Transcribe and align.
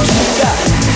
Must 0.00 0.89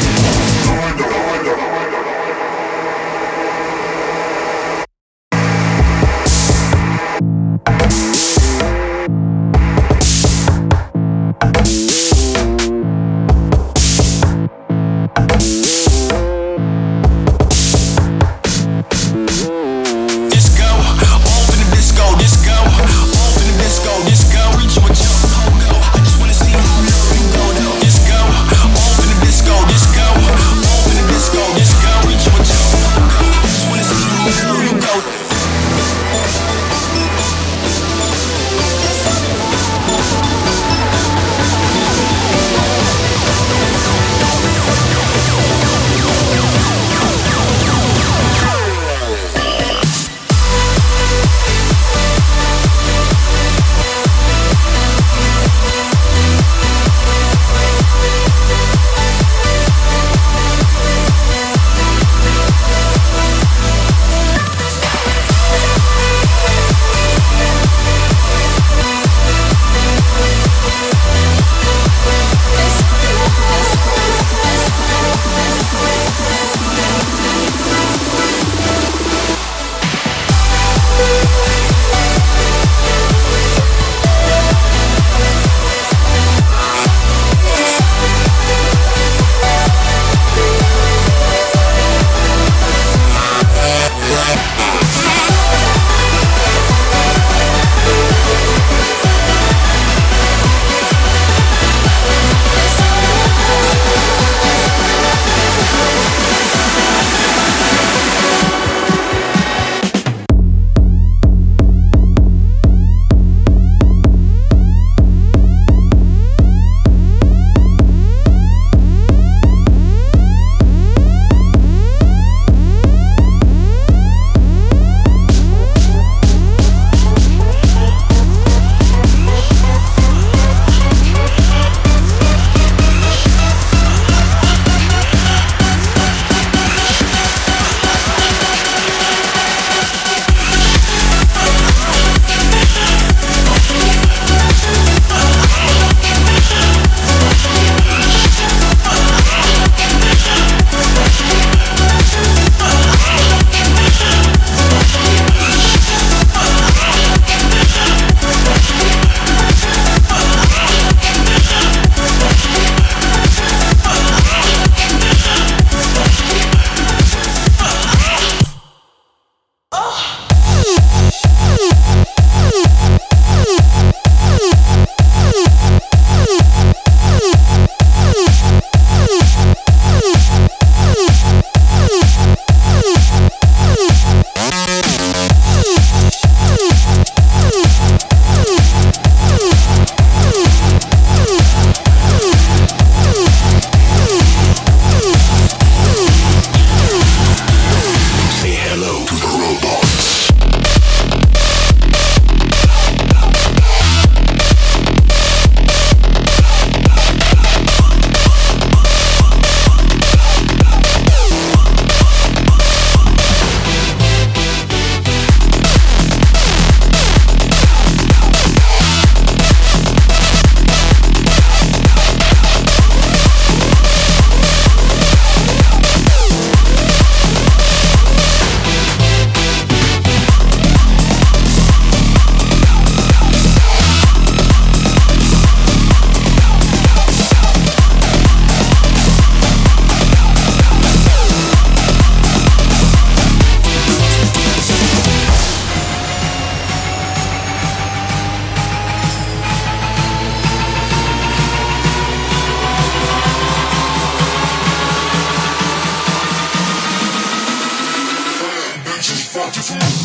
what 259.57 259.71
you 259.71 259.79
say. 259.81 260.04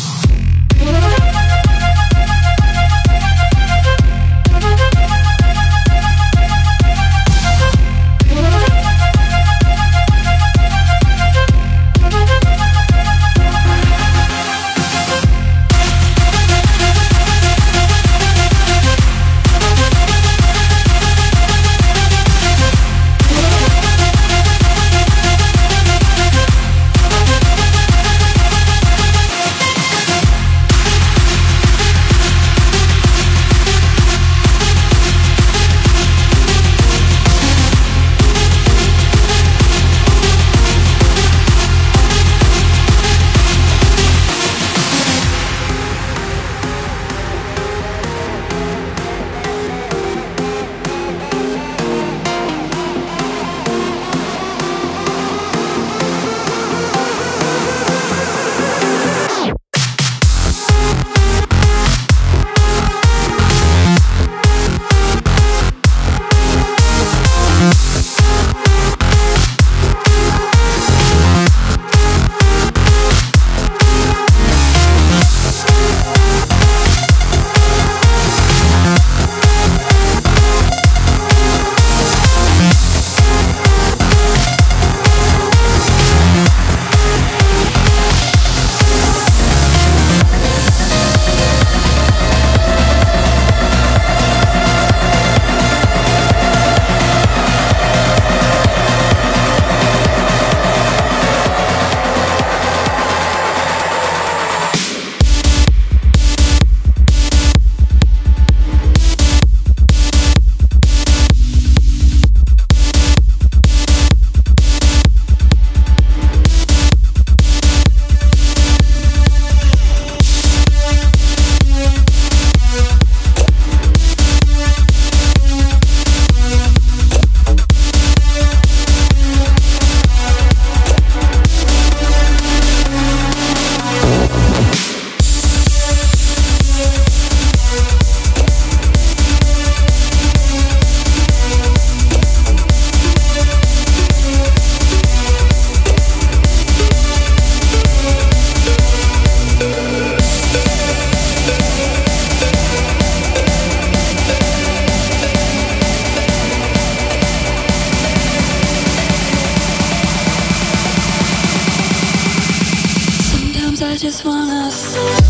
just 164.00 164.24
wanna 164.24 164.70
see 164.70 165.29